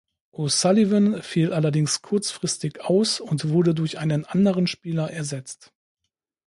[0.31, 5.73] O’Sullivan fiel allerdings kurzfristig aus und wurde durch einen anderen Spieler ersetzt.